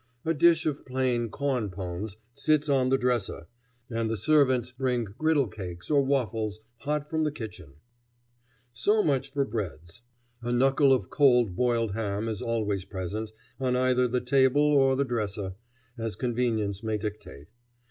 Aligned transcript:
A 0.25 0.33
dish 0.33 0.65
of 0.65 0.83
plain 0.83 1.29
corn 1.29 1.69
"pones" 1.69 2.17
sits 2.33 2.67
on 2.69 2.89
the 2.89 2.97
dresser, 2.97 3.45
and 3.87 4.09
the 4.09 4.17
servants 4.17 4.71
bring 4.71 5.03
griddle 5.03 5.47
cakes 5.47 5.91
or 5.91 6.03
waffles 6.03 6.59
hot 6.79 7.07
from 7.07 7.23
the 7.23 7.31
kitchen; 7.31 7.75
so 8.73 9.03
much 9.03 9.29
for 9.31 9.45
breads. 9.45 10.01
A 10.41 10.51
knuckle 10.51 10.91
of 10.91 11.11
cold, 11.11 11.55
boiled 11.55 11.93
ham 11.93 12.27
is 12.27 12.41
always 12.41 12.83
present, 12.83 13.31
on 13.59 13.75
either 13.75 14.07
the 14.07 14.21
table 14.21 14.73
or 14.75 14.95
the 14.95 15.05
dresser, 15.05 15.53
as 15.99 16.15
convenience 16.15 16.81
may 16.81 16.97
dictate. 16.97 17.49